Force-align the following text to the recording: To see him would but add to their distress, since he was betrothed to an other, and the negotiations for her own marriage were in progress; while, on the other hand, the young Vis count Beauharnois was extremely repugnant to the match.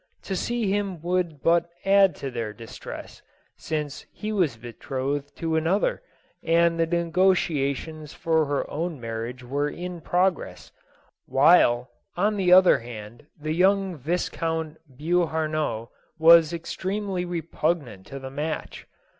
To 0.23 0.35
see 0.35 0.67
him 0.67 0.99
would 1.03 1.43
but 1.43 1.69
add 1.85 2.15
to 2.15 2.31
their 2.31 2.53
distress, 2.53 3.21
since 3.55 4.07
he 4.11 4.31
was 4.31 4.57
betrothed 4.57 5.35
to 5.37 5.55
an 5.57 5.67
other, 5.67 6.01
and 6.43 6.79
the 6.79 6.87
negotiations 6.87 8.11
for 8.11 8.45
her 8.47 8.67
own 8.67 8.99
marriage 8.99 9.43
were 9.43 9.69
in 9.69 10.01
progress; 10.01 10.71
while, 11.27 11.91
on 12.17 12.35
the 12.35 12.51
other 12.51 12.79
hand, 12.79 13.27
the 13.39 13.53
young 13.53 13.95
Vis 13.95 14.27
count 14.27 14.77
Beauharnois 14.97 15.85
was 16.17 16.51
extremely 16.51 17.23
repugnant 17.23 18.07
to 18.07 18.17
the 18.17 18.31
match. 18.31 18.87